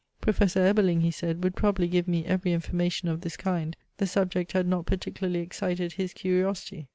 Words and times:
Professor 0.19 0.61
Ebeling, 0.61 1.01
he 1.03 1.11
said, 1.11 1.43
would 1.43 1.55
probably 1.55 1.87
give 1.87 2.07
me 2.07 2.25
every 2.25 2.53
information 2.53 3.07
of 3.07 3.21
this 3.21 3.37
kind: 3.37 3.75
the 3.97 4.07
subject 4.07 4.51
had 4.53 4.67
not 4.67 4.87
particularly 4.87 5.41
excited 5.41 5.93
his 5.93 6.11
curiosity. 6.11 6.87